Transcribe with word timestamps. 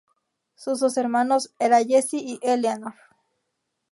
Su 0.55 0.73
dos 0.75 0.97
hermanos 0.97 1.53
era 1.59 1.83
Jessie 1.83 2.21
y 2.23 2.39
Eleanor. 2.41 2.95